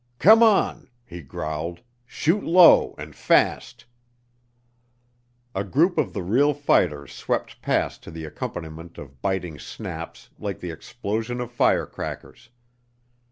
[0.17, 1.81] "Come on," he growled.
[2.07, 3.85] "Shoot low and fast."
[5.53, 10.59] A group of the real fighters swept past to the accompaniment of biting snaps like
[10.59, 12.49] the explosion of firecrackers.